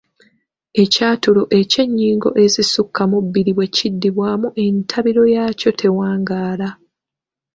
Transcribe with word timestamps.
Ekyatulo 0.83 1.41
eky’ennyingo 1.59 2.29
ezisukka 2.43 3.03
ku 3.11 3.19
bbiri 3.25 3.51
bwe 3.57 3.67
kiddibwamu 3.75 4.47
entabiro 4.65 5.23
yaakyo 5.35 5.69
tewangaala. 5.79 6.69